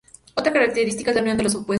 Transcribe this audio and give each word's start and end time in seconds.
Otra 0.33 0.51
característica 0.51 1.11
es 1.11 1.15
la 1.15 1.21
unión 1.21 1.37
de 1.37 1.43
los 1.43 1.53
opuestos. 1.53 1.69